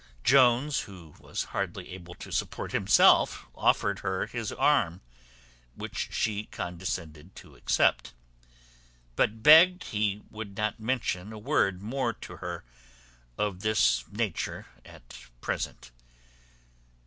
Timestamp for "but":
9.15-9.43